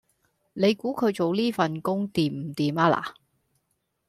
[0.53, 3.13] 你估佢做呢份工掂唔掂吖嗱